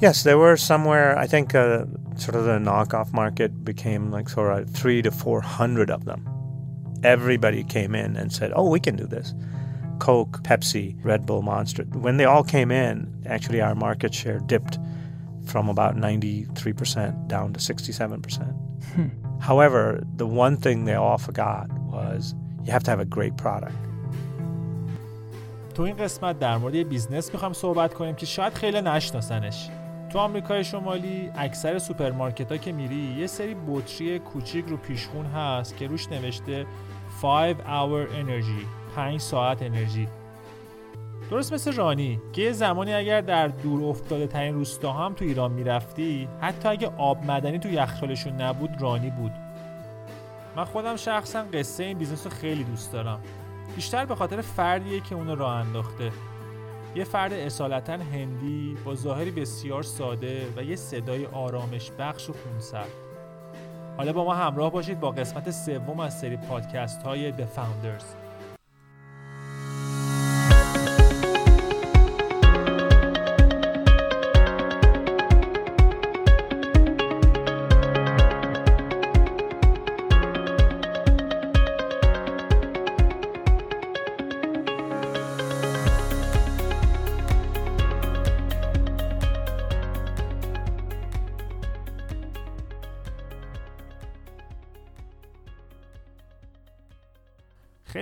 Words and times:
Yes, 0.00 0.22
there 0.22 0.38
were 0.38 0.56
somewhere. 0.56 1.18
I 1.18 1.26
think 1.26 1.54
uh, 1.54 1.84
sort 2.16 2.34
of 2.34 2.44
the 2.44 2.58
knockoff 2.58 3.12
market 3.12 3.64
became 3.64 4.10
like 4.10 4.28
sort 4.28 4.58
of 4.58 4.70
three 4.70 5.02
to 5.02 5.10
four 5.10 5.40
hundred 5.40 5.90
of 5.90 6.04
them. 6.06 6.26
Everybody 7.02 7.64
came 7.64 7.94
in 7.94 8.16
and 8.16 8.32
said, 8.32 8.52
"Oh, 8.56 8.68
we 8.68 8.80
can 8.80 8.96
do 8.96 9.06
this." 9.06 9.34
Coke, 9.98 10.42
Pepsi, 10.42 10.96
Red 11.04 11.26
Bull, 11.26 11.42
Monster. 11.42 11.84
When 12.06 12.16
they 12.16 12.24
all 12.24 12.42
came 12.42 12.70
in, 12.70 13.22
actually 13.26 13.60
our 13.60 13.74
market 13.74 14.14
share 14.14 14.40
dipped 14.40 14.78
from 15.44 15.68
about 15.68 15.96
93% 15.96 17.28
down 17.28 17.52
to 17.52 17.60
67%. 17.60 18.54
Hmm. 18.94 19.08
However, 19.40 20.02
the 20.16 20.26
one 20.26 20.56
thing 20.56 20.84
they 20.84 20.94
all 20.94 21.18
forgot 21.18 21.70
was 21.96 22.34
you 22.64 22.72
have 22.72 22.82
to 22.84 22.90
have 22.90 23.00
a 23.00 23.04
great 23.04 23.36
product. 23.36 23.76
تو 25.74 25.82
این 25.82 25.96
قسمت 25.96 26.38
در 26.38 26.58
مورد 26.58 26.74
یه 26.74 26.84
بیزنس 26.84 27.32
میخوام 27.32 27.52
صحبت 27.52 27.94
کنیم 27.94 28.14
که 28.14 28.26
شاید 28.26 28.54
خیلی 28.54 28.80
نشناسنش 28.80 29.68
تو 30.15 30.19
آمریکای 30.21 30.63
شمالی 30.63 31.31
اکثر 31.35 31.79
سوپرمارکت 31.79 32.51
ها 32.51 32.57
که 32.57 32.71
میری 32.71 33.15
یه 33.19 33.27
سری 33.27 33.55
بطری 33.67 34.19
کوچیک 34.19 34.65
رو 34.67 34.77
پیشخون 34.77 35.25
هست 35.25 35.77
که 35.77 35.87
روش 35.87 36.11
نوشته 36.11 36.65
5 37.21 37.55
hour 37.55 38.07
energy 38.09 38.65
5 38.95 39.19
ساعت 39.19 39.61
انرژی 39.61 40.07
درست 41.31 41.53
مثل 41.53 41.73
رانی 41.73 42.21
که 42.33 42.41
یه 42.41 42.51
زمانی 42.51 42.93
اگر 42.93 43.21
در 43.21 43.47
دور 43.47 43.83
افتاده 43.83 44.27
ترین 44.27 44.53
روستا 44.53 44.93
هم 44.93 45.13
تو 45.13 45.25
ایران 45.25 45.51
می‌رفتی 45.51 46.27
حتی 46.41 46.69
اگه 46.69 46.91
آب 46.97 47.25
معدنی 47.31 47.59
تو 47.59 47.69
یخچالشون 47.69 48.41
نبود 48.41 48.81
رانی 48.81 49.09
بود. 49.09 49.31
من 50.55 50.63
خودم 50.63 50.95
شخصا 50.95 51.43
قصه 51.53 51.83
این 51.83 51.97
business 51.97 52.25
رو 52.25 52.31
خیلی 52.31 52.63
دوست 52.63 52.91
دارم. 52.91 53.19
بیشتر 53.75 54.05
به 54.05 54.15
خاطر 54.15 54.41
فردیه 54.41 54.99
که 54.99 55.15
اونو 55.15 55.35
راه 55.35 55.55
انداخته. 55.55 56.11
یه 56.95 57.03
فرد 57.03 57.33
اصالتا 57.33 57.93
هندی 57.93 58.77
با 58.85 58.95
ظاهری 58.95 59.31
بسیار 59.31 59.83
ساده 59.83 60.47
و 60.57 60.63
یه 60.63 60.75
صدای 60.75 61.25
آرامش 61.25 61.91
بخش 61.99 62.29
و 62.29 62.33
خونسرد. 62.33 62.91
حالا 63.97 64.13
با 64.13 64.25
ما 64.25 64.33
همراه 64.33 64.71
باشید 64.71 64.99
با 64.99 65.11
قسمت 65.11 65.51
سوم 65.51 65.99
از 65.99 66.19
سری 66.19 66.37
پادکست 66.37 67.03
های 67.03 67.33
The 67.33 67.45
Founders. 67.57 68.24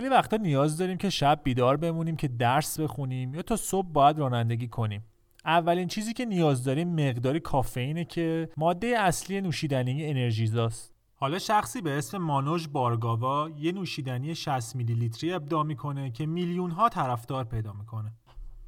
خیلی 0.04 0.16
وقتا 0.16 0.38
نیاز 0.38 0.78
داریم 0.78 0.98
که 0.98 1.10
شب 1.10 1.40
بیدار 1.44 1.78
بمونیم 1.78 2.16
که 2.16 2.28
درس 2.28 2.80
بخونیم 2.80 3.34
یا 3.34 3.42
تا 3.42 3.56
صبح 3.56 3.88
باید 3.88 4.20
رانندگی 4.20 4.68
کنیم. 4.68 5.04
اولین 5.46 5.88
چیزی 5.88 6.14
که 6.14 6.26
نیاز 6.26 6.64
داریم 6.64 7.10
مقداری 7.10 7.40
کافئینه 7.40 8.06
که 8.06 8.50
ماده 8.58 8.88
اصلی 8.88 9.42
نوشیدنی 9.42 10.06
انرژیزاست 10.06 10.94
حالا 11.16 11.40
شخصی 11.40 11.82
به 11.82 11.98
اسم 11.98 12.18
مانوژ 12.18 12.68
بارگاوا 12.68 13.50
یه 13.58 13.72
نوشیدنی 13.72 14.36
60 14.36 14.76
میلی 14.76 14.94
لیتری 14.94 15.34
ابداع 15.34 15.64
می‌کنه 15.64 16.12
که 16.12 16.26
میلیون 16.26 16.72
ها 16.72 16.90
طرفدار 16.90 17.44
پیدا 17.44 17.74
می‌کنه. 17.74 18.12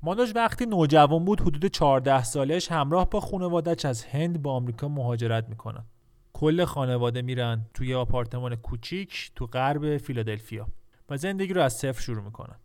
مانوژ 0.03 0.31
وقتی 0.35 0.65
نوجوان 0.65 1.25
بود 1.25 1.41
حدود 1.41 1.65
14 1.65 2.23
سالش 2.23 2.71
همراه 2.71 3.09
با 3.09 3.19
خانوادهش 3.19 3.85
از 3.85 4.05
هند 4.05 4.41
به 4.41 4.49
آمریکا 4.49 4.87
مهاجرت 4.87 5.49
می‌کنن 5.49 5.85
کل 6.33 6.65
خانواده 6.65 7.21
میرن 7.21 7.65
توی 7.73 7.93
آپارتمان 7.93 8.55
کوچیک 8.55 9.31
تو 9.35 9.45
غرب 9.45 9.97
فیلادلفیا. 9.97 10.67
و 11.09 11.17
زندگی 11.17 11.53
رو 11.53 11.61
از 11.61 11.73
صفر 11.73 12.01
شروع 12.01 12.23
می‌کنن. 12.23 12.59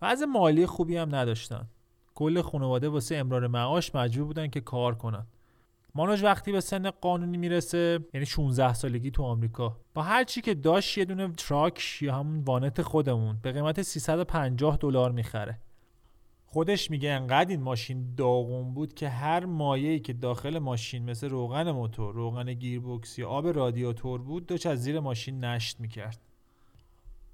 وضع 0.00 0.22
مالی 0.22 0.66
خوبی 0.66 0.96
هم 0.96 1.14
نداشتن. 1.14 1.68
کل 2.14 2.42
خانواده 2.42 2.88
واسه 2.88 3.16
امرار 3.16 3.46
معاش 3.46 3.94
مجبور 3.94 4.26
بودن 4.26 4.46
که 4.46 4.60
کار 4.60 4.94
کنن. 4.94 5.26
مانوج 5.94 6.22
وقتی 6.22 6.52
به 6.52 6.60
سن 6.60 6.90
قانونی 6.90 7.36
می‌رسه 7.36 8.00
یعنی 8.14 8.26
16 8.26 8.74
سالگی 8.74 9.10
تو 9.10 9.22
آمریکا 9.22 9.76
با 9.94 10.02
هر 10.02 10.24
چی 10.24 10.40
که 10.40 10.54
داشت 10.54 10.98
یه 10.98 11.04
دونه 11.04 11.28
truck 11.28 11.98
یا 12.00 12.14
همون 12.14 12.40
وانت 12.40 12.82
خودمون 12.82 13.38
به 13.42 13.52
قیمت 13.52 13.82
350 13.82 14.76
دلار 14.76 15.12
می‌خره. 15.12 15.60
خودش 16.44 16.90
میگه 16.90 17.10
انقدر 17.10 17.50
این 17.50 17.62
ماشین 17.62 18.14
داغون 18.14 18.74
بود 18.74 18.94
که 18.94 19.08
هر 19.08 19.44
مایعی 19.44 20.00
که 20.00 20.12
داخل 20.12 20.58
ماشین 20.58 21.10
مثل 21.10 21.28
روغن 21.28 21.70
موتور، 21.70 22.14
روغن 22.14 22.52
گیربکس 22.54 23.18
یا 23.18 23.28
آب 23.28 23.46
رادیاتور 23.46 24.22
بود 24.22 24.46
داشت 24.46 24.66
از 24.66 24.82
زیر 24.82 25.00
ماشین 25.00 25.44
نشت 25.44 25.80
می‌کرد. 25.80 26.20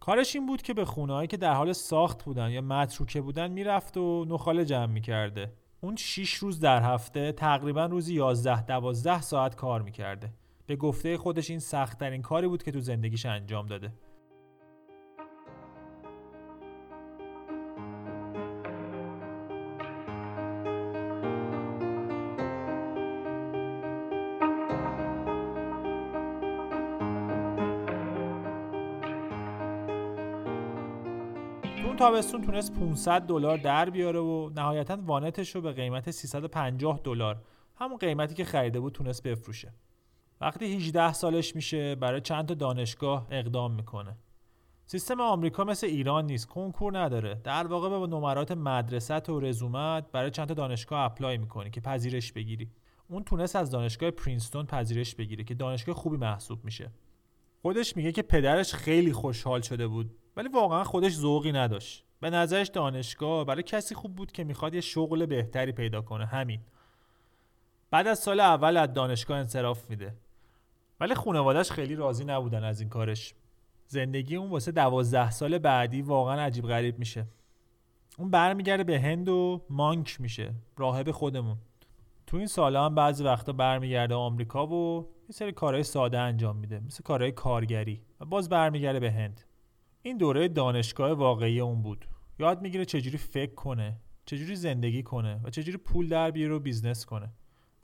کارش 0.05 0.37
این 0.37 0.47
بود 0.47 0.63
که 0.63 0.75
به 0.75 0.85
خونه 0.85 1.27
که 1.27 1.37
در 1.37 1.55
حال 1.55 1.73
ساخت 1.73 2.25
بودن 2.25 2.51
یا 2.51 2.61
متروکه 2.61 3.21
بودن 3.21 3.51
می‌رفت 3.51 3.97
و 3.97 4.25
نخاله 4.25 4.65
جمع 4.65 4.87
می‌کرده. 4.87 5.53
اون 5.81 5.97
6 5.97 6.35
روز 6.35 6.61
در 6.61 6.83
هفته 6.83 7.33
تقریبا 7.33 7.87
روزی 7.87 8.15
11 8.15 8.63
12 8.63 9.21
ساعت 9.21 9.55
کار 9.55 9.83
می‌کرده. 9.83 10.33
به 10.67 10.77
گفته 10.77 11.17
خودش 11.17 11.51
این 11.51 11.59
سختترین 11.59 12.23
کاری 12.23 12.49
بود 12.49 12.63
که 12.63 12.73
تو 12.73 12.81
زندگیش 12.81 13.27
انجام 13.27 13.67
داده. 13.67 13.93
تابستون 32.03 32.43
تونست 32.43 32.75
500 32.75 33.23
دلار 33.23 33.59
در 33.59 33.91
بیاره 33.91 34.21
و 34.21 34.51
نهایتا 34.57 34.99
وانتش 35.07 35.55
رو 35.55 35.61
به 35.61 35.73
قیمت 35.73 36.11
350 36.11 37.01
دلار 37.05 37.43
همون 37.77 37.99
قیمتی 37.99 38.35
که 38.35 38.45
خریده 38.45 38.81
بود 38.81 38.93
تونست 38.93 39.23
بفروشه. 39.23 39.73
وقتی 40.41 40.65
18 40.65 41.13
سالش 41.13 41.57
میشه 41.57 41.95
برای 41.95 42.21
چند 42.21 42.49
تا 42.49 42.55
دانشگاه 42.55 43.27
اقدام 43.31 43.73
می‌کنه. 43.73 44.17
سیستم 44.87 45.21
آمریکا 45.21 45.65
مثل 45.65 45.87
ایران 45.87 46.27
نیست 46.27 46.49
کنکور 46.49 46.99
نداره. 46.99 47.41
در 47.45 47.67
واقع 47.67 47.89
به 48.01 48.07
نمرات 48.07 48.53
مدرسه 48.53 49.15
و 49.15 49.41
رزومت 49.41 50.13
برای 50.13 50.31
چند 50.31 50.49
تا 50.49 50.55
دانشگاه 50.55 51.01
اپلای 51.01 51.39
می‌کنی 51.39 51.71
که 51.71 51.81
پذیرش 51.81 52.33
بگیری. 52.33 52.71
اون 53.09 53.25
تونست 53.25 53.57
از 53.57 53.71
دانشگاه 53.71 54.11
پرینستون 54.11 54.67
پذیرش 54.67 55.15
بگیره 55.15 55.45
که 55.45 55.55
دانشگاه 55.55 55.95
خوبی 55.95 56.17
محسوب 56.17 56.65
میشه. 56.65 56.91
خودش 57.63 57.97
میگه 57.97 58.13
که 58.13 58.23
پدرش 58.23 58.75
خیلی 58.75 59.13
خوشحال 59.13 59.61
شده 59.61 59.87
بود. 59.87 60.11
ولی 60.37 60.49
واقعا 60.49 60.85
خودش 60.85 61.13
ذوقی 61.13 61.53
نداشت. 61.53 62.05
به 62.21 62.31
نظرش 62.31 62.69
دانشگاه 62.69 63.45
برای 63.45 63.63
کسی 63.63 63.95
خوب 63.95 64.15
بود 64.15 64.33
که 64.33 64.45
می‌خواد 64.45 64.75
یه 64.75 64.81
شغل 64.81 65.27
بهتری 65.27 65.73
پیدا 65.73 66.03
کنه. 66.03 66.27
همین. 66.27 66.61
بعد 67.91 68.07
از 68.07 68.19
سال 68.19 68.41
اول 68.41 68.77
از 68.77 68.93
دانشگاه 68.93 69.39
انصراف 69.39 69.91
میده. 69.91 70.15
ولی 71.01 71.15
خانوادهش 71.15 71.71
خیلی 71.71 71.95
راضی 71.95 72.25
نبودن 72.25 72.65
از 72.65 72.81
این 72.81 72.89
کارش. 72.89 73.35
زندگی 73.87 74.37
اون 74.37 74.51
واسه 74.51 74.73
دوازده 74.73 75.31
سال 75.31 75.59
بعدی 75.59 76.03
واقعا 76.03 76.43
عجیب 76.43 76.67
غریب 76.67 76.99
میشه. 76.99 77.27
اون 78.19 78.31
برمیگرده 78.31 78.85
به 78.85 79.01
هند 79.01 79.29
و 79.29 79.63
مانک 79.71 80.21
میشه. 80.21 80.55
راهب 80.77 81.11
خودمون. 81.11 81.57
تو 82.27 82.37
این 82.37 82.47
سالا 82.47 82.85
هم 82.85 82.95
بعضی 82.95 83.25
وقتا 83.25 83.53
برمیگرده 83.53 84.15
آمریکا 84.15 84.67
و 84.67 85.09
یه 85.29 85.33
سری 85.33 85.53
کارهای 85.53 85.83
ساده 85.83 86.19
انجام 86.19 86.57
میده. 86.57 86.81
مثل 86.81 87.03
کارهای 87.03 87.33
کارگری. 87.33 88.03
و 88.21 88.25
باز 88.25 88.49
برمیگرده 88.49 89.01
به 89.01 89.11
هند. 89.11 89.41
این 90.05 90.17
دوره 90.17 90.49
دانشگاه 90.49 91.13
واقعی 91.13 91.61
اون 91.61 91.83
بود. 91.83 92.05
یاد 92.39 92.63
می‌گیره 92.63 92.85
چجوری 92.85 93.19
فکر 93.19 93.55
کنه 93.55 94.01
چجوری 94.27 94.57
زندگی 94.57 95.03
کنه 95.03 95.41
و 95.45 95.51
چجوری 95.51 95.77
پول 95.77 96.09
در 96.09 96.31
بیاره 96.31 96.55
و 96.55 96.59
business 96.59 97.07
کنه 97.07 97.33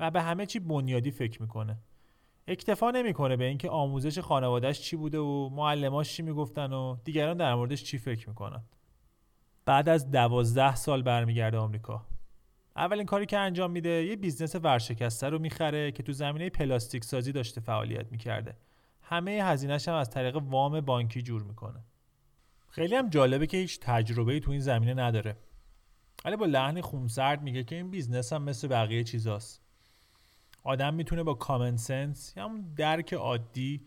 و 0.00 0.10
به 0.10 0.22
همه 0.22 0.46
چی 0.46 0.58
بنیادی 0.58 1.10
فکر 1.10 1.42
می‌کنه. 1.42 1.78
اکتفا 2.48 2.90
نمی‌کنه 2.90 3.36
به 3.36 3.44
اینکه 3.44 3.70
آموزش 3.70 4.18
خانوادهش 4.18 4.80
چی 4.80 4.96
بوده 4.96 5.18
و 5.18 5.48
معلماش 5.48 6.12
چی 6.12 6.22
می‌گفتن 6.22 6.72
و 6.72 6.96
دیگران 7.04 7.36
در 7.36 7.54
موردش 7.54 7.84
چی 7.84 7.98
فکر 7.98 8.28
می‌کنن. 8.28 8.62
بعد 9.64 9.88
از 9.88 10.10
دوازده 10.10 10.76
سال 10.76 11.02
برمیگرده 11.02 11.58
آمریکا. 11.58 12.06
اولین 12.76 13.06
کاری 13.06 13.26
که 13.26 13.38
انجام 13.38 13.70
میده 13.70 14.04
یه 14.04 14.16
business 14.16 14.54
ورشکسته 14.54 15.28
رو 15.28 15.38
می‌خره 15.38 15.92
که 15.92 16.02
تو 16.02 16.12
زمینه 16.12 16.50
پلاستیک 16.50 17.04
سازی 17.04 17.32
داشته 17.32 17.60
فعالیت 17.60 18.12
می‌کرده. 18.12 18.56
همه 19.02 19.30
هزینهش 19.30 19.88
هم 19.88 19.94
از 19.94 20.10
طریق 20.10 20.36
وام 20.36 20.80
بانکی 20.80 21.22
جور 21.22 21.42
می‌کنه. 21.42 21.84
خیلی 22.70 22.94
هم 22.94 23.08
جالبه 23.08 23.46
که 23.46 23.56
هیچ 23.56 23.80
تجربه 23.80 24.40
تو 24.40 24.50
این 24.50 24.60
زمینه 24.60 24.94
نداره. 24.94 25.36
ولی 26.24 26.36
با 26.36 26.46
لحن 26.46 26.80
خونسرد 26.80 27.42
میگه 27.42 27.64
که 27.64 27.74
این 27.74 27.90
business 27.90 28.32
هم 28.32 28.42
مثل 28.42 28.68
بقیه 28.68 29.04
چیزاست. 29.04 29.62
آدم 30.64 30.94
می‌تونه 30.94 31.22
با 31.22 31.34
common 31.34 31.76
sense 31.76 32.34
یا 32.36 32.50
درک 32.76 33.12
عادی 33.12 33.86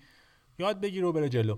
یاد 0.60 0.82
بگیره 0.82 1.08
و 1.08 1.12
بره 1.12 1.30
جلو. 1.30 1.58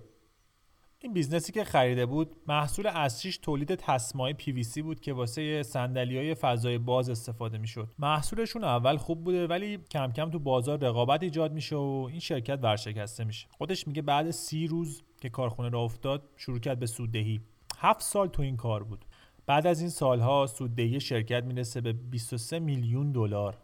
این 1.03 1.13
business 1.13 1.47
ی 1.47 1.51
که 1.51 1.63
خریده 1.63 2.05
بود 2.05 2.35
محصول 2.47 2.87
اصلیش 2.87 3.37
تولید 3.37 3.75
تسمای 3.75 4.33
پی 4.33 4.81
بود 4.81 4.99
که 4.99 5.13
واسه 5.13 5.63
صندلی 5.63 6.17
های 6.17 6.35
فضای 6.35 6.77
باز 6.77 7.09
استفاده 7.09 7.57
می‌شد. 7.57 7.87
محصولشون 7.99 8.63
اول 8.63 8.97
خوب 8.97 9.23
بوده 9.23 9.47
ولی 9.47 9.77
کم 9.91 10.11
کم 10.11 10.29
تو 10.29 10.39
بازار 10.39 10.79
رقابت 10.79 11.23
ایجاد 11.23 11.53
میشه 11.53 11.75
و 11.75 12.07
این 12.11 12.19
شرکت 12.19 12.59
ورشکسته 12.61 13.23
میشه. 13.23 13.47
خودش 13.51 13.87
میگه 13.87 14.01
بعد 14.01 14.31
سی 14.31 14.67
روز 14.67 15.03
که 15.21 15.29
کارخونه 15.29 15.69
راه 15.69 15.81
افتاد 15.81 16.29
شروع 16.37 16.59
کرد 16.59 16.79
به 16.79 16.85
سوددهی. 16.85 17.41
هفت 17.77 18.01
سال 18.01 18.27
تو 18.27 18.41
این 18.41 18.57
کار 18.57 18.83
بود. 18.83 19.05
بعد 19.45 19.67
از 19.67 19.79
این 19.79 19.89
سالها 19.89 20.47
سوددهی 20.47 20.99
شرکت 20.99 21.43
می‌رسه 21.43 21.81
به 21.81 21.93
23 21.93 22.59
میلیون 22.59 23.11
دلار. 23.11 23.57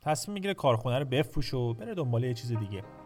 تصمیم 0.00 0.34
می‌گیره 0.34 0.54
کارخونه 0.54 0.98
رو 0.98 1.04
بفروشه 1.04 1.56
و 1.56 1.74
بره 1.74 1.94
دنبال 1.94 2.24
یه 2.24 2.34
چیز 2.34 2.52
دیگه. 2.52 3.03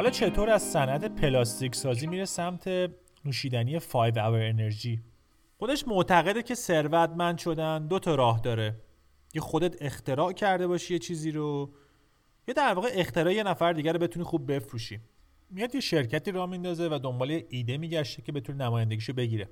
حالا 0.00 0.10
چطور 0.10 0.50
از 0.50 0.62
صنعت 0.62 1.04
پلاستیک 1.04 1.74
سازی 1.74 2.06
میره 2.06 2.24
سمت 2.24 2.90
نوشیدنی 3.24 3.78
5 3.78 4.14
hour 4.14 4.18
انرژی؟ 4.18 5.00
خودش 5.58 5.88
معتقده 5.88 6.42
که 6.42 6.54
ثروتمند 6.54 7.38
شدن 7.38 7.86
دو 7.86 7.98
تا 7.98 8.14
راه 8.14 8.40
داره. 8.40 8.76
یه 9.34 9.40
خودت 9.40 9.82
اختراع 9.82 10.32
کرده 10.32 10.66
باشی 10.66 10.92
یه 10.92 10.98
چیزی 10.98 11.30
رو 11.30 11.70
یا 12.48 12.54
در 12.54 12.74
واقع 12.74 12.88
اختراع 12.92 13.34
یه 13.34 13.42
نفر 13.42 13.72
دیگر 13.72 13.92
رو 13.92 13.98
بتونی 13.98 14.24
خوب 14.24 14.52
بفروشی. 14.52 15.00
میاد 15.50 15.74
یه 15.74 15.80
شرکتی 15.80 16.30
را 16.30 16.46
میندازه 16.46 16.88
و 16.88 16.98
دنبال 17.02 17.42
ایده 17.48 17.78
میگشته 17.78 18.22
که 18.22 18.32
بتونه 18.32 18.64
نمایندگیشو 18.64 19.12
بگیره. 19.12 19.48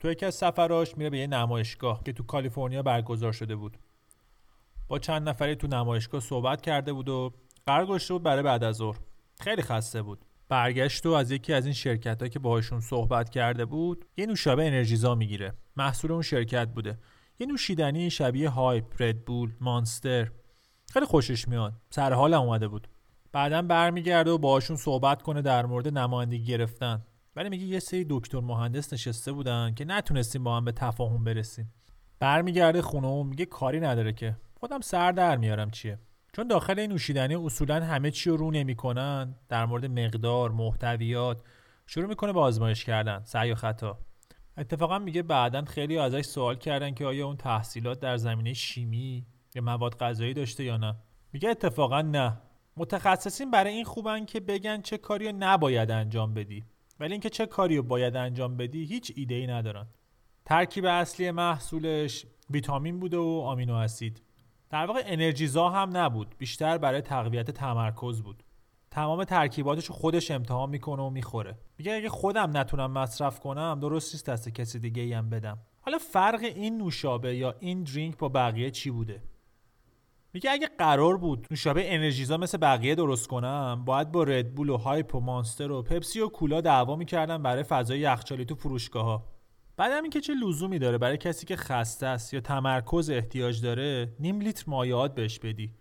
تو 0.00 0.10
یکی 0.10 0.26
از 0.26 0.34
سفراش 0.34 0.96
میره 0.96 1.10
به 1.10 1.18
یه 1.18 1.26
نمایشگاه 1.26 2.04
که 2.04 2.12
تو 2.12 2.22
کالیفرنیا 2.22 2.82
برگزار 2.82 3.32
شده 3.32 3.56
بود. 3.56 3.78
با 4.88 4.98
چند 4.98 5.28
نفری 5.28 5.54
تو 5.54 5.66
نمایشگاه 5.66 6.20
صحبت 6.20 6.60
کرده 6.60 6.92
بود 6.92 7.08
و 7.08 7.32
قرار 7.66 7.86
گذاشته 7.86 8.14
بود 8.14 8.22
برای 8.22 8.42
بعد 8.42 8.64
از 8.64 8.76
ظهر. 8.76 8.96
خیلی 9.40 9.62
خسته 9.62 10.02
بود. 10.02 10.24
برگشت 10.48 11.06
و 11.06 11.10
از 11.10 11.30
یکی 11.30 11.52
از 11.52 11.64
این 11.64 11.74
شرکت 11.74 12.22
ها 12.22 12.28
که 12.28 12.38
باهاشون 12.38 12.80
صحبت 12.80 13.30
کرده 13.30 13.64
بود 13.64 14.04
یه 14.16 14.26
نوشابه 14.26 14.66
انرژیزا 14.66 15.14
می‌گیره. 15.14 15.52
محصول 15.76 16.12
اون 16.12 16.22
شرکت 16.22 16.68
بوده. 16.68 16.98
یه 17.38 17.46
نوشیدنی 17.46 18.10
شبیه 18.10 18.48
هایپ 18.48 19.02
ردبول 19.02 19.52
مانستر 19.60 20.30
خیلی 20.92 21.06
خوشش 21.06 21.48
میاد. 21.48 21.72
سر 21.90 22.12
حال 22.12 22.34
اومده 22.34 22.68
بود. 22.68 22.88
بعدا 23.32 23.62
برمیگرده 23.62 24.30
و 24.30 24.38
باهاشون 24.38 24.76
صحبت 24.76 25.22
کنه 25.22 25.42
در 25.42 25.66
مورد 25.66 25.88
نمایندگی 25.88 26.44
گرفتن. 26.44 27.04
ولی 27.36 27.48
میگه 27.48 27.64
یه 27.64 27.78
سری 27.78 28.06
دکتر 28.10 28.40
مهندس 28.40 28.92
نشسته 28.92 29.32
بودن 29.32 29.74
که 29.74 29.84
نتونستیم 29.84 30.44
با 30.44 30.56
هم 30.56 30.64
به 30.64 30.72
تفاهم 30.72 31.24
برسیم. 31.24 31.72
برمیگرده 32.18 32.82
خونه 32.82 33.08
و 33.08 33.22
میگه 33.22 33.44
کاری 33.44 33.80
نداره 33.80 34.12
که. 34.12 34.36
خودم 34.60 34.80
سر 34.80 35.12
در 35.12 35.36
میارم 35.36 35.70
چیه. 35.70 35.98
چون 36.36 36.48
داخل 36.48 36.78
این 36.78 36.92
نوشیدنی 36.92 37.34
اصولا 37.34 37.84
همه 37.84 38.10
چی 38.10 38.30
رو 38.30 38.36
رو 38.36 38.50
نمی‌کنن 38.50 39.34
در 39.48 39.66
مورد 39.66 39.86
مقدار 39.86 40.50
محتویات 40.50 41.42
شروع 41.86 42.06
می‌کنه 42.06 42.32
به 42.32 42.40
آزمایش 42.40 42.84
کردن. 42.84 43.22
سعی 43.24 43.52
و 43.52 43.54
خطا. 43.54 43.98
اتفاقا 44.58 44.98
میگه 44.98 45.22
بعدا 45.22 45.64
خیلی 45.64 45.98
ازش 45.98 46.22
سوال 46.22 46.54
کردن 46.56 46.94
که 46.94 47.06
آیا 47.06 47.26
اون 47.26 47.36
تحصیلات 47.36 48.00
در 48.00 48.16
زمینه 48.16 48.52
شیمی 48.52 49.26
یا 49.54 49.62
مواد 49.62 49.98
غذایی 49.98 50.34
داشته 50.34 50.64
یا 50.64 50.76
نه. 50.76 50.96
میگه 51.32 51.48
اتفاقا 51.48 52.02
نه. 52.02 52.38
متخصصین 52.76 53.50
برای 53.50 53.72
این 53.72 53.84
خوبن 53.84 54.24
که 54.24 54.40
بگن 54.40 54.82
چه 54.82 54.98
کاری 54.98 55.28
رو 55.28 55.36
نباید 55.38 55.90
انجام 55.90 56.34
بدی. 56.34 56.64
ولی 57.00 57.12
اینکه 57.12 57.30
چه 57.30 57.46
کاری 57.46 57.76
رو 57.76 57.82
باید 57.82 58.16
انجام 58.16 58.56
بدی 58.56 58.84
هیچ 58.84 59.12
ایده 59.16 59.34
ای 59.34 59.46
ندارن. 59.46 59.86
ترکیب 60.44 60.84
اصلی 60.84 61.30
محصولش 61.30 62.26
ویتامین 62.50 63.00
بوده 63.00 63.16
و 63.16 63.42
آمینو 63.44 63.74
اسید. 63.74 64.25
در 64.70 64.86
واقع 64.86 65.02
انرژیزا 65.06 65.68
هم 65.68 65.96
نبود. 65.96 66.34
بیشتر 66.38 66.78
برای 66.78 67.00
تقویت 67.00 67.50
تمرکز 67.50 68.22
بود. 68.22 68.42
تمام 68.90 69.24
ترکیباتش 69.24 69.90
خودش 69.90 70.30
امتحان 70.30 70.70
می‌کنه 70.70 71.02
و 71.02 71.10
می‌خوره. 71.10 71.58
میگه 71.78 71.92
اگه 71.92 72.08
خودم 72.08 72.56
نتونم 72.56 72.90
مصرف 72.90 73.40
کنم 73.40 73.78
درست 73.80 74.14
نیست 74.14 74.26
دست 74.26 74.48
کسی 74.48 74.78
دیگه 74.78 75.16
هم 75.16 75.30
بدم. 75.30 75.58
حالا 75.80 75.98
فرق 75.98 76.40
این 76.42 76.78
نوشابه 76.78 77.36
یا 77.36 77.54
این 77.60 77.82
درینک 77.82 78.18
با 78.18 78.28
بقیه 78.28 78.70
چی 78.70 78.90
بوده؟ 78.90 79.22
میگه 80.32 80.50
اگه 80.50 80.68
قرار 80.78 81.16
بود 81.16 81.46
نوشابه 81.50 81.94
انرژیزا 81.94 82.36
مثل 82.36 82.58
بقیه 82.58 82.94
درست 82.94 83.28
کنم 83.28 83.82
باید 83.86 84.12
با 84.12 84.22
ردبول 84.22 84.68
و 84.68 84.76
هایپ 84.76 85.14
و 85.14 85.20
مانستر 85.20 85.70
و 85.70 85.82
پپسی 85.82 86.20
و 86.20 86.28
کولا 86.28 86.60
دعوا 86.60 86.96
می‌کردم 86.96 87.42
برای 87.42 87.62
فضای 87.62 87.98
یخچالی 87.98 88.44
تو 88.44 88.54
فروشگاه 88.54 89.04
ها 89.04 89.35
بعدم 89.76 90.02
اینکه 90.02 90.20
چه 90.20 90.34
لزومی 90.34 90.78
داره؟ 90.78 90.98
برای 90.98 91.16
کسی 91.16 91.46
که 91.46 91.56
خسته 91.56 92.06
است 92.06 92.34
یا 92.34 92.40
تمرکز 92.40 93.10
احتیاج 93.10 93.62
داره 93.62 94.16
نیم 94.20 94.40
لیتر 94.40 94.64
مایعات 94.66 95.14
بهش 95.14 95.38
بدی. 95.38 95.74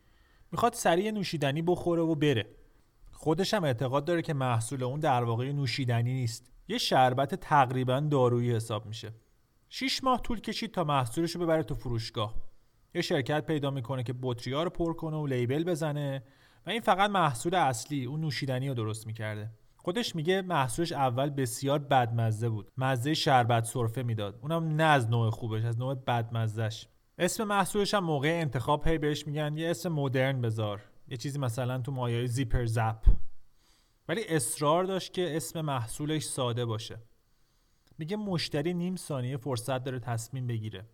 می‌خواد 0.51 0.73
سریع 0.73 1.11
نوشیدنی 1.11 1.61
بخوره 1.61 2.01
و 2.01 2.15
بره. 2.15 2.45
خودش 3.11 3.53
هم 3.53 3.63
اعتقاد 3.63 4.05
داره 4.05 4.21
که 4.21 4.33
محصول 4.33 4.83
اون 4.83 4.99
در 4.99 5.23
واقع 5.23 5.51
نوشیدنی 5.51 6.13
نیست. 6.13 6.51
یه 6.67 6.77
شربت 6.77 7.35
تقریبا 7.35 7.99
دارویی 7.99 8.55
حساب 8.55 8.85
میشه. 8.85 9.13
شیش 9.69 10.03
ماه 10.03 10.21
طول 10.21 10.39
کشید 10.41 10.71
تا 10.71 10.83
محصولش 10.83 11.31
رو 11.31 11.41
ببره 11.41 11.63
تو 11.63 11.75
فروشگاه. 11.75 12.35
یه 12.95 13.01
شرکت 13.01 13.45
پیدا 13.45 13.71
می‌کنه 13.71 14.03
که 14.03 14.13
بطری 14.21 14.53
رو 14.53 14.69
پر 14.69 14.93
کنه 14.93 15.17
و 15.17 15.27
لیبل 15.27 15.63
بزنه 15.63 16.23
و 16.67 16.69
این 16.69 16.81
فقط 16.81 17.09
محصول 17.09 17.55
اصلی 17.55 18.05
اون 18.05 18.21
نوشیدنی 18.21 18.67
رو 18.67 18.73
درست 18.73 19.07
می‌کرده. 19.07 19.49
خودش 19.85 20.15
میگه 20.15 20.41
محصولش 20.41 20.91
اول 20.91 21.29
بسیار 21.29 21.79
بدمزه 21.79 22.49
بود. 22.49 22.71
مزه 22.77 23.13
شربت 23.13 23.65
سرفه 23.65 24.03
می‌داد. 24.03 24.39
اونم 24.41 24.75
نه 24.75 24.83
از 24.83 25.09
نوع 25.09 25.29
خوبش 25.29 25.63
از 25.63 25.79
نوع 25.79 25.95
بدمزهش. 25.95 26.87
اسم 27.17 27.43
محصولش 27.43 27.93
هم 27.93 28.03
موقع 28.03 28.39
انتخاب 28.41 28.87
هی 28.87 28.97
بهش 28.97 29.27
میگن 29.27 29.57
یه 29.57 29.69
اسم 29.69 29.89
مدرن 29.89 30.41
بذار. 30.41 30.81
یه 31.07 31.17
چیزی 31.17 31.39
مثلا 31.39 31.81
تو 31.81 31.91
مایای 31.91 32.27
زیپر 32.27 32.65
زپ. 32.65 33.05
ولی 34.07 34.21
اصرار 34.27 34.83
داشت 34.83 35.13
که 35.13 35.35
اسم 35.35 35.61
محصولش 35.61 36.23
ساده 36.23 36.65
باشه. 36.65 36.99
میگه 37.97 38.17
مشتری 38.17 38.73
نیم 38.73 38.95
ثانیه 38.95 39.37
فرصت 39.37 39.83
داره 39.83 39.99
تصمیم 39.99 40.47
بگیره. 40.47 40.85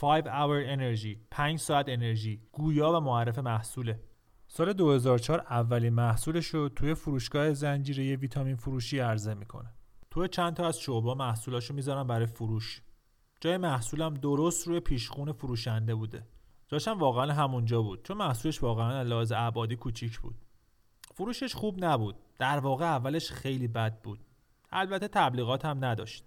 5 0.00 0.24
hour 0.24 0.76
energy 0.76 1.16
5 1.30 1.58
ساعت 1.58 1.88
انرژی 1.88 2.40
گویا 2.52 2.92
و 2.92 3.00
معرف 3.00 3.38
محصوله. 3.38 4.00
سال 4.56 4.72
2004 4.72 5.40
اولین 5.40 5.92
محصولش 5.92 6.46
رو 6.46 6.68
توی 6.68 6.94
فروشگاه 6.94 7.52
زنجیره 7.52 8.16
ویتامین 8.16 8.56
فروشی 8.56 8.98
عرضه 8.98 9.34
می‌کنه. 9.34 9.74
توی 10.10 10.28
چند 10.28 10.54
تا 10.54 10.68
از 10.68 10.78
شعبه 10.78 11.14
محصولاشو 11.14 11.74
می‌ذارن 11.74 12.06
برای 12.06 12.26
فروش. 12.26 12.82
جای 13.40 13.56
محصولم 13.56 14.14
درست 14.14 14.68
روی 14.68 14.80
پیشخون 14.80 15.32
فروشنده 15.32 15.94
بوده. 15.94 16.26
جاشم 16.68 16.98
واقعا 16.98 17.32
همونجا 17.32 17.82
بود 17.82 18.04
چون 18.04 18.16
محصولش 18.16 18.62
واقعا 18.62 19.02
لحاظ 19.02 19.32
ابعادی 19.36 19.76
کوچیک 19.76 20.18
بود. 20.18 20.36
فروشش 21.14 21.54
خوب 21.54 21.84
نبود. 21.84 22.16
در 22.38 22.58
واقع 22.58 22.84
اولش 22.84 23.32
خیلی 23.32 23.68
بد 23.68 24.02
بود. 24.02 24.18
البته 24.72 25.08
تبلیغات 25.08 25.64
هم 25.64 25.84
نداشت. 25.84 26.24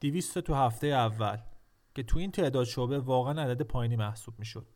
200 0.00 0.38
تو 0.38 0.54
هفته 0.54 0.86
اول 0.86 1.38
که 1.94 2.02
تو 2.02 2.18
این 2.18 2.30
تعداد 2.30 2.64
شعبه 2.64 2.98
واقعا 2.98 3.42
عدد 3.42 3.62
پایینی 3.62 3.96
محسوب 3.96 4.34
می‌شد. 4.38 4.66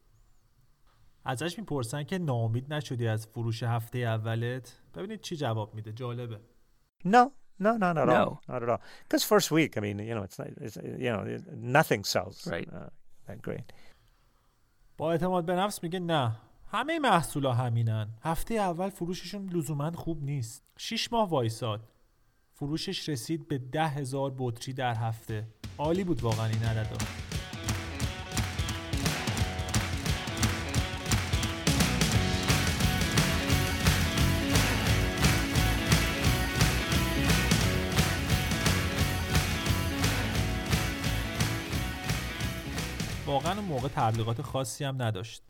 ازش 1.27 1.59
می‌پرسن 1.59 2.03
که 2.03 2.19
ناامید 2.19 2.75
نشدی 2.75 3.09
از 3.09 3.27
فروش 3.27 3.63
هفته 3.63 3.99
اولت؟ 3.99 4.77
ببینید 4.95 5.21
چی 5.21 5.37
جواب 5.37 5.75
میده. 5.75 5.93
جالبه. 5.93 6.41
No, 7.05 7.31
no, 7.63 7.73
not 7.83 7.97
at 7.97 8.07
No. 8.07 8.13
all. 8.13 8.35
Not 8.49 8.63
at 8.63 8.69
all. 8.69 8.81
Because 9.05 9.25
first 9.33 9.51
week, 9.51 9.77
I 9.77 9.81
mean, 9.81 9.99
you 10.09 10.15
know, 10.17 10.25
it's, 10.29 10.39
not, 10.39 10.49
it's 10.67 10.77
you 11.05 11.11
know, 11.15 11.23
nothing 11.79 12.03
sells. 12.05 12.37
Right. 12.55 12.69
uh, 12.73 12.89
that 13.29 13.43
great. 13.43 13.73
با 14.99 15.13
اعتماد 15.13 15.45
به 15.45 15.55
نفس 15.55 15.83
میگه 15.83 15.99
نه. 15.99 16.37
همه 16.73 16.99
محصولا 16.99 17.53
همینن. 17.53 18.09
هفته 18.23 18.55
اول 18.55 18.91
فروششون 18.91 19.49
لزوما 19.53 19.91
خوب 19.91 20.23
نیست. 20.23 20.63
شیش 20.79 21.13
ماه 21.13 21.29
وایساد. 21.29 21.81
فروشش 22.55 23.09
رسید 23.09 23.49
به 23.49 23.59
ده 23.59 23.89
هزار 23.89 24.35
بطری 24.39 24.73
در 24.73 24.95
هفته. 24.95 25.47
عالی 25.79 26.05
بود 26.05 26.23
واقعا 26.23 26.47
این 26.47 26.65
عددا. 26.65 27.26
واقعا 43.27 43.53
اون 43.53 43.65
موقع 43.65 43.89
تبلیغات 43.89 44.43
خاصی 44.43 44.85
هم 44.85 45.03
نداشت. 45.03 45.43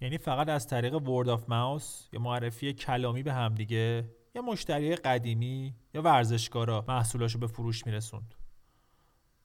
یعنی 0.00 0.18
فقط 0.18 0.48
از 0.48 0.66
طریق 0.66 0.94
ورد 0.94 1.28
آف 1.28 1.48
ماوس 1.48 2.08
یا 2.12 2.20
معرفی 2.20 2.72
کلامی 2.72 3.22
به 3.22 3.32
همدیگه 3.32 4.10
یا 4.34 4.42
مشتری 4.42 4.96
قدیمی 4.96 5.74
یا 5.94 6.02
ورزشکارا 6.02 6.84
محصولاشو 6.88 7.38
به 7.38 7.46
فروش 7.46 7.86
میرسوند. 7.86 8.34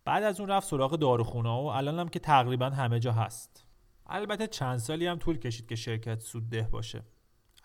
بعد 0.05 0.23
از 0.23 0.39
اون 0.39 0.49
رفت 0.49 0.67
سراغ 0.67 0.95
داروخونه 0.95 1.49
و 1.49 1.65
الان 1.65 1.99
هم 1.99 2.09
که 2.09 2.19
تقریبا 2.19 2.69
همه 2.69 2.99
جا 2.99 3.11
هست. 3.11 3.65
البته 4.05 4.47
چند 4.47 4.77
سالی 4.77 5.07
هم 5.07 5.17
طول 5.17 5.37
کشید 5.37 5.67
که 5.67 5.75
شرکت 5.75 6.19
سودده 6.19 6.61
باشه. 6.61 7.03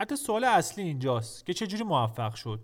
حتی 0.00 0.16
سوال 0.16 0.44
اصلی 0.44 0.84
اینجاست 0.84 1.46
که 1.46 1.54
چجوری 1.54 1.84
موفق 1.84 2.34
شد؟ 2.34 2.60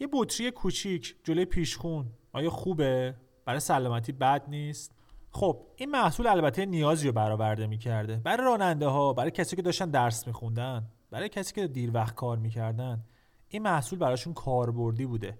یه 0.00 0.08
بطری 0.12 0.50
کوچیک 0.50 1.16
جلوی 1.24 1.44
پیشخون 1.44 2.12
آیا 2.32 2.50
خوبه؟ 2.50 3.14
برای 3.44 3.60
سلامتی 3.60 4.12
بد 4.12 4.44
نیست؟ 4.48 4.99
خب 5.30 5.66
این 5.76 5.90
محصول 5.90 6.26
البته 6.26 6.66
نیازی 6.66 7.06
رو 7.06 7.12
برآورده 7.12 7.66
می‌کرده. 7.66 8.16
برای 8.16 8.46
راننده 8.46 8.86
ها 8.86 9.12
برای 9.12 9.30
کسی 9.30 9.56
که 9.56 9.62
داشتن 9.62 9.90
درس 9.90 10.26
میخوندن 10.26 10.88
برای 11.10 11.28
کسی 11.28 11.54
که 11.54 11.66
دیر 11.66 11.90
وقت 11.94 12.14
کار 12.14 12.38
می‌کردن 12.38 13.04
این 13.48 13.62
محصول 13.62 13.98
براشون 13.98 14.34
کاربردی 14.34 15.06
بوده. 15.06 15.38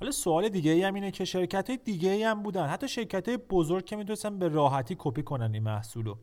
حالا 0.00 0.10
سوال 0.10 0.48
دیگه 0.48 0.70
ای 0.70 0.82
هم 0.82 0.94
اینه 0.94 1.10
که 1.10 1.24
شرکت 1.24 1.70
های 1.70 1.78
دیگه 1.84 2.10
ای 2.10 2.22
هم 2.22 2.42
بودن. 2.42 2.66
حتی 2.66 2.88
شرکت 2.88 3.28
های 3.28 3.36
بزرگ 3.36 3.84
که 3.84 3.96
می‌تونستن 3.96 4.38
به 4.38 4.48
راحتی 4.48 4.96
کپی 4.98 5.22
کنن 5.22 5.54
این 5.54 5.62
محصولو. 5.62 6.14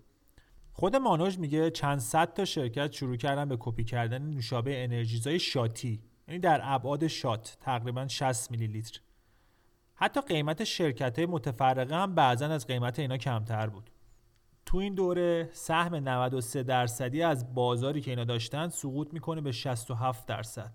خود 0.73 0.95
مانوژ 0.95 1.37
میگه 1.37 1.71
چند 1.71 1.99
صد 1.99 2.33
تا 2.33 2.45
شرکت 2.45 2.91
شروع 2.91 3.15
کردن 3.15 3.49
به 3.49 3.57
کپی 3.59 3.83
کردن 3.83 4.21
نوشابه 4.21 4.83
انرژیزای 4.83 5.39
شاتی 5.39 6.01
یعنی 6.27 6.39
در 6.39 6.61
ابعاد 6.63 7.07
شات 7.07 7.57
تقریبا 7.61 8.07
60 8.07 8.51
میلی 8.51 8.67
لیتر 8.67 8.99
حتی 10.03 10.21
قیمت 10.21 10.63
شرکت 10.63 11.19
های 11.19 11.25
متفرقه 11.25 11.95
هم 11.95 12.15
بعضا 12.15 12.45
از 12.45 12.67
قیمت 12.67 12.99
اینا 12.99 13.17
کمتر 13.17 13.67
بود. 13.67 13.89
تو 14.65 14.77
این 14.77 14.95
دوره 14.95 15.49
سهم 15.53 15.95
93 15.95 16.63
درصدی 16.63 17.21
از 17.21 17.53
بازاری 17.53 18.01
که 18.01 18.11
اینا 18.11 18.23
داشتن 18.23 18.69
سقوط 18.69 19.13
می‌کنه 19.13 19.41
به 19.41 19.51
67 19.51 20.25
درصد. 20.25 20.73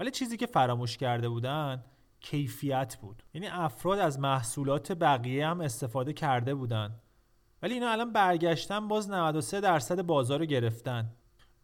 ولی 0.00 0.10
چیزی 0.10 0.36
که 0.36 0.46
فراموش 0.46 0.96
کرده 0.96 1.28
بودن 1.28 1.84
کیفیت 2.20 2.96
بود. 3.00 3.22
یعنی 3.34 3.46
افراد 3.46 3.98
از 3.98 4.20
محصولات 4.20 4.92
بقیه 4.92 5.46
هم 5.46 5.60
استفاده 5.60 6.12
کرده 6.12 6.54
بودن. 6.54 6.94
ولی 7.62 7.74
اینا 7.74 7.90
الان 7.90 8.12
برگشتن 8.12 8.88
باز 8.88 9.10
93 9.10 9.60
درصد 9.60 10.02
بازار 10.02 10.38
رو 10.38 10.44
گرفتن. 10.44 11.12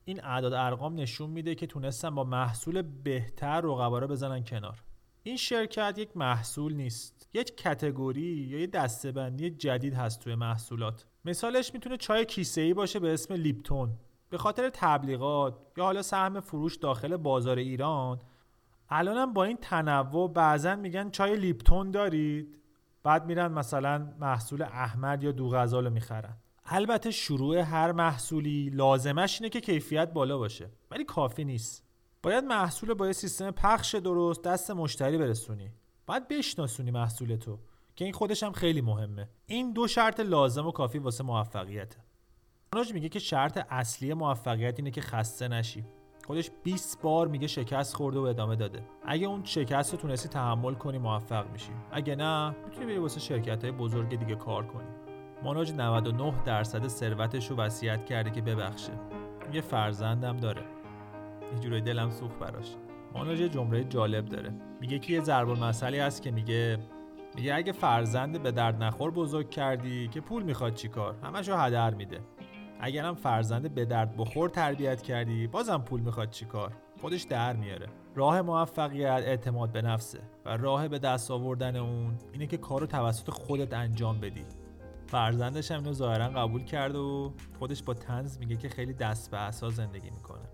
این 0.05 0.25
اعداد 0.25 0.53
ارقام 0.53 0.95
نشون 0.95 1.31
میده 1.31 1.55
که 1.55 1.67
تونستن 1.67 2.15
با 2.15 2.25
محصول 2.25 2.83
بهتر 2.83 3.61
رقبا 3.61 3.99
رو 3.99 4.09
بزنن 4.09 4.45
کنار. 4.45 4.83
این 5.25 5.37
شرکت 5.37 5.95
یک 5.99 6.17
محصول 6.17 6.75
نیست. 6.75 7.29
یک 7.35 7.57
کتگوری 7.57 8.47
یا 8.50 8.61
یه 8.61 8.67
دستبندی 8.67 9.50
جدید 9.50 9.95
هست 9.95 10.21
توی 10.21 10.35
محصولات. 10.35 11.07
مثالش 11.25 11.75
می‌تونه 11.75 11.97
چای 11.97 12.25
کیسه 12.25 12.61
ای 12.61 12.75
باشه 12.75 12.99
به 12.99 13.14
اسم 13.14 13.35
لیپتون. 13.35 13.97
به 14.31 14.38
خاطر 14.38 14.71
تبلیغات 14.75 15.59
یا 15.76 15.85
حالا 15.85 16.02
سهم 16.02 16.41
فروش 16.41 16.76
داخل 16.76 17.17
بازار 17.17 17.59
ایران 17.59 18.19
الانم 18.88 19.33
با 19.33 19.45
این 19.45 19.57
تنوع 19.57 20.33
بعضا 20.33 20.76
میگن 20.76 21.11
چای 21.11 21.37
لیپتون 21.37 21.91
دارید. 21.91 22.59
بعد 23.02 23.26
میرن 23.26 23.52
مثلا 23.52 24.12
محصول 24.21 24.62
احمد 24.62 25.23
یا 25.23 25.33
دوغزال 25.33 25.85
رو 25.85 25.91
می‌خرن. 25.91 26.37
البته 26.64 27.11
شروع 27.11 27.59
هر 27.59 27.93
محصولی 27.93 28.71
لازمش 28.71 29.41
اینه 29.41 29.49
که 29.49 29.61
کیفیت 29.61 30.12
بالا 30.12 30.38
باشه. 30.38 30.71
ولی 30.91 31.05
کافی 31.05 31.45
نیست. 31.45 31.91
باید 32.23 32.45
محصول 32.45 32.95
با 32.95 33.07
یه 33.07 33.12
سیستم 33.12 33.50
پخش 33.50 33.95
درست 33.95 34.43
دست 34.43 34.71
مشتری 34.71 35.19
برسونی. 35.19 35.71
باید 36.07 36.29
بشناسونی 36.29 36.91
محصول 36.91 37.37
تو 37.37 37.59
که 37.97 38.05
این 38.05 38.14
خودش 38.14 38.43
هم 38.43 38.52
خیلی 38.52 38.81
مهمه. 38.81 39.29
این 39.47 39.73
دو 39.73 39.88
شرط 39.88 40.21
لازم 40.21 40.67
و 40.67 40.71
کافی 40.71 40.99
واسه 40.99 41.25
موفقیته. 41.25 41.97
مانوج 42.73 42.93
میگه 42.93 43.09
که 43.09 43.19
شرط 43.19 43.67
اصلی 43.71 44.14
موفقیت 44.14 44.75
اینه 44.79 44.91
که 44.91 45.00
خسته 45.00 45.49
نشی. 45.49 45.85
خودش 46.26 46.50
20 46.62 47.02
بار 47.02 47.29
میگه 47.29 47.47
شکست 47.47 47.95
خورده 47.95 48.19
و 48.19 48.23
ادامه 48.23 48.57
داده. 48.57 48.83
اگه 49.07 49.26
اون 49.26 49.45
شکست 49.45 49.93
رو 49.93 49.99
تونستی 49.99 50.29
تحمل 50.29 50.75
کنی 50.75 50.99
موفق 50.99 51.50
میشی. 51.50 51.73
اگه 51.93 52.17
نه 52.17 52.57
می‌تونی 52.64 52.87
بری 52.87 52.99
واسه 52.99 53.21
شرکت 53.21 53.64
های 53.64 53.73
بزرگ 53.73 54.19
دیگه 54.19 54.35
کار 54.35 54.67
کنی. 54.67 54.88
مانوج 55.43 55.73
99 55.73 56.45
درصد 56.45 56.88
ثروتش 56.88 57.50
رو 57.50 57.57
وصیت 57.57 58.07
کرده 58.07 58.31
که 58.31 58.41
ببخشه. 58.41 58.93
یه 59.52 59.61
فرزندم 59.61 60.37
داره. 60.37 60.82
یه 61.52 61.59
جورای 61.59 61.80
دلم 61.80 62.11
سوخت 62.11 62.38
براش. 62.38 62.76
مانوج 63.14 63.40
یه 63.40 63.49
جمله 63.49 63.85
جالب 63.85 64.25
داره. 64.25 64.52
میگه 64.80 64.99
که 64.99 65.12
یه 65.12 65.21
ضرب 65.21 65.49
المثلی 65.49 65.99
هست 65.99 66.23
که 66.23 66.30
میگه 66.30 66.78
میگه 67.35 67.54
اگه 67.54 67.73
فرزند 67.73 68.42
به 68.42 68.50
درد 68.50 68.82
نخور 68.82 69.11
بزرگ 69.11 69.50
کردی 69.50 70.09
که 70.09 70.21
پول 70.21 70.42
می‌خواد 70.42 70.75
چیکار 70.75 71.14
همشو 71.23 71.56
هدر 71.56 71.94
میده. 71.94 72.21
اگرم 72.80 73.14
فرزند 73.14 73.75
به 73.75 73.85
درد 73.85 74.16
بخور 74.16 74.49
تربیت 74.49 75.02
کردی 75.02 75.47
بازم 75.47 75.78
پول 75.78 76.00
می‌خواد 76.00 76.30
چیکار 76.30 76.73
خودش 77.00 77.23
در 77.23 77.56
میاره. 77.56 77.87
راه 78.14 78.42
موفقیت 78.42 79.23
اعتماد 79.26 79.73
به 79.73 79.82
نفسه 79.82 80.21
و 80.44 80.56
راه 80.56 80.88
به 80.88 80.99
دست 80.99 81.30
آوردن 81.30 81.76
اون 81.76 82.18
اینه 82.32 82.47
که 82.47 82.56
کارو 82.56 82.87
توسط 82.87 83.30
خودت 83.30 83.75
انجام 83.75 84.21
بدی. 84.21 84.44
فرزندش 85.06 85.71
هم 85.71 85.78
اینو 85.78 85.92
ظاهرا 85.92 86.28
قبول 86.28 86.64
کرد 86.64 86.97
و 86.97 87.32
خودش 87.59 87.82
با 87.82 87.94
تنز 87.94 88.38
میگه 88.38 88.56
که 88.56 88.68
خیلی 88.68 88.92
دست 88.92 89.30
به 89.30 89.37
اساس 89.37 89.75
زندگی 89.75 90.11
می‌کنه. 90.11 90.44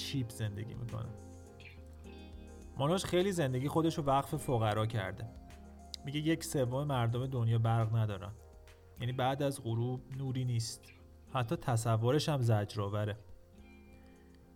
چیپ 0.00 0.30
زندگی 0.30 0.74
می‌کنه. 0.74 1.08
مانوش 2.76 3.04
خیلی 3.04 3.32
زندگی 3.32 3.68
خودش 3.68 3.98
رو 3.98 4.04
وقف 4.04 4.34
فقرا 4.34 4.86
کرده. 4.86 5.28
میگه 6.04 6.20
یک 6.20 6.44
سوم 6.44 6.84
مردم 6.84 7.26
دنیا 7.26 7.58
برق 7.58 7.96
ندارن. 7.96 8.32
یعنی 9.00 9.12
بعد 9.12 9.42
از 9.42 9.62
غروب 9.62 10.00
نوری 10.16 10.44
نیست. 10.44 10.82
حتی 11.32 11.56
تصورش 11.56 12.28
هم 12.28 12.40
زجرآوره. 12.40 13.16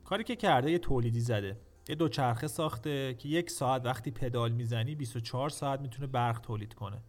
کاری 0.05 0.25
که 0.25 0.37
کرده 0.37 0.71
یه 0.71 0.79
تولیدی 0.79 1.21
زده. 1.21 1.61
یه 1.89 1.95
دوچرخه 1.95 2.47
ساخته 2.47 3.15
که 3.15 3.29
یک 3.29 3.51
ساعت 3.51 3.87
وقتی 3.87 4.11
پدال 4.11 4.53
می‌زنی 4.53 4.95
24 4.95 5.49
ساعت 5.49 5.81
می‌تونه 5.81 6.07
برق 6.07 6.41
تولید 6.41 6.75
کنه. 6.75 7.03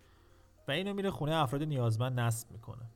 و 0.68 0.72
اینو 0.72 0.94
میره 0.94 1.10
خونه 1.12 1.36
افراد 1.36 1.64
نیازمند 1.64 2.20
نصب 2.20 2.52
می‌کنه. 2.52 2.90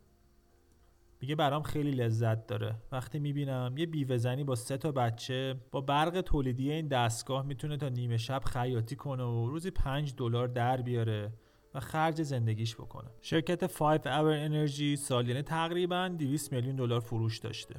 میگه 1.21 1.35
برام 1.35 1.63
خیلی 1.63 1.91
لذت 1.91 2.47
داره. 2.47 2.75
وقتی 2.91 3.19
می‌بینم 3.19 3.75
یه 3.77 3.85
بیوه 3.85 4.43
با 4.43 4.55
سه 4.55 4.77
تا 4.77 4.91
بچه 4.91 5.55
با 5.71 5.81
برق 5.81 6.21
تولیدی 6.21 6.71
این 6.71 6.87
دستگاه 6.87 7.45
می‌تونه 7.45 7.77
تا 7.77 7.89
نیمه 7.89 8.17
شب 8.17 8.43
خیاطی 8.43 8.95
کنه 8.95 9.23
و 9.23 9.49
روزی 9.49 9.71
5 9.71 10.13
دلار 10.17 10.47
در 10.47 10.81
بیاره 10.81 11.33
و 11.73 11.79
خرج 11.79 12.23
زندگیش 12.23 12.75
بکنه. 12.75 13.09
شرکت 13.21 13.63
5 13.63 13.99
Hour 13.99 14.49
Energy 14.49 14.95
سالیانه 14.99 15.41
تقریبا 15.41 16.07
200 16.07 16.53
میلیون 16.53 16.75
دلار 16.75 16.99
فروش 16.99 17.37
داشته. 17.37 17.75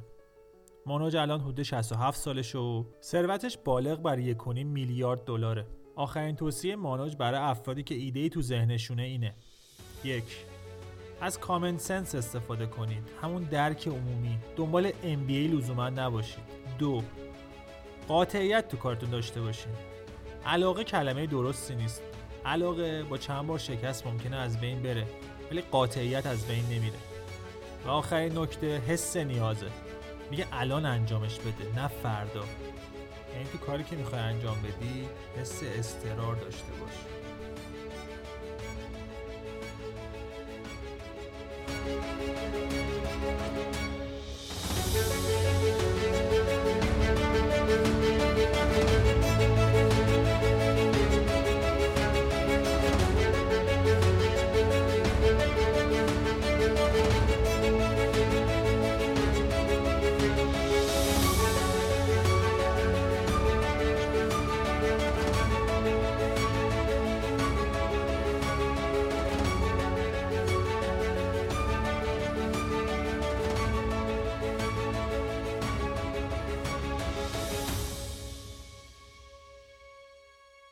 مانوج 0.85 1.15
الان 1.15 1.39
حدود 1.39 1.63
67 1.63 2.17
سالشه 2.17 2.59
و 2.59 2.83
ثروتش 3.01 3.57
بالغ 3.57 4.01
بر 4.01 4.33
1.5 4.33 4.63
میلیارد 4.63 5.25
دلاره. 5.25 5.65
آخرین 5.95 6.35
توصیه 6.35 6.75
مانوج 6.75 7.15
برای 7.15 7.39
افرادی 7.39 7.83
که 7.83 7.95
ایده 7.95 8.19
ای 8.19 8.29
تو 8.29 8.41
ذهنشونه 8.41 9.03
اینه. 9.03 9.35
یک 10.03 10.45
از 11.21 11.39
کامن 11.39 11.77
سنس 11.77 12.15
استفاده 12.15 12.65
کنید. 12.65 13.09
همون 13.21 13.43
درک 13.43 13.87
عمومی. 13.87 14.39
دنبال 14.55 14.91
MBA 14.91 15.53
لزوما 15.53 15.89
نباشید. 15.89 16.43
دو 16.79 17.03
قاطعیت 18.07 18.67
تو 18.67 18.77
کارتون 18.77 19.09
داشته 19.09 19.41
باشید 19.41 19.91
علاقه 20.45 20.83
کلمه 20.83 21.27
درستی 21.27 21.75
نیست. 21.75 22.01
علاقه 22.45 23.03
با 23.03 23.17
چند 23.17 23.47
بار 23.47 23.59
شکست 23.59 24.07
ممکنه 24.07 24.35
از 24.35 24.61
بین 24.61 24.81
بره 24.81 25.05
ولی 25.51 25.61
قاطعیت 25.61 26.25
از 26.25 26.47
بین 26.47 26.65
نمیره. 26.65 26.97
و 27.85 27.89
آخرین 27.89 28.37
نکته 28.37 28.77
حس 28.77 29.17
نیازه. 29.17 29.67
میگه 30.31 30.45
الان 30.51 30.85
انجامش 30.85 31.39
بده 31.39 31.81
نه 31.81 31.87
فردا. 31.87 32.43
یعنی 33.33 33.45
تو 33.51 33.57
کاری 33.57 33.83
که 33.83 33.95
می‌خوای 33.95 34.21
انجام 34.21 34.57
بدی 34.61 35.07
حس 35.41 35.63
استرار 35.63 36.35
داشته 36.35 36.71
باش. 36.79 37.20